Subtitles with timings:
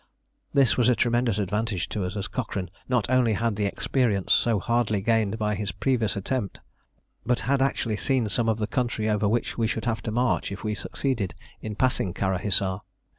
[0.51, 4.57] This was a tremendous advantage to us, as Cochrane not only had the experience so
[4.59, 6.59] hardly gained by his previous attempt,
[7.23, 10.51] but had actually seen some of the country over which we should have to march
[10.51, 12.81] if we succeeded in passing Kara Hissar.